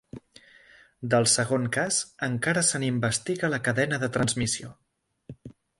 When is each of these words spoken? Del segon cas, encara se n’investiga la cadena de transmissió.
Del 1.13 1.27
segon 1.33 1.67
cas, 1.77 2.01
encara 2.29 2.65
se 2.71 2.83
n’investiga 2.83 3.53
la 3.55 3.61
cadena 3.69 4.05
de 4.05 4.13
transmissió. 4.19 4.77